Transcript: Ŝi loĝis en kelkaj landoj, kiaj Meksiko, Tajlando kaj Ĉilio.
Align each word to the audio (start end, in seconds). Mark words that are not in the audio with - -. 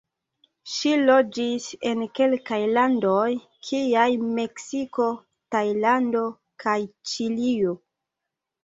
Ŝi 0.75 0.93
loĝis 1.01 1.67
en 1.89 2.01
kelkaj 2.19 2.59
landoj, 2.77 3.27
kiaj 3.69 4.09
Meksiko, 4.41 5.11
Tajlando 5.57 6.27
kaj 6.67 6.79
Ĉilio. 7.15 7.81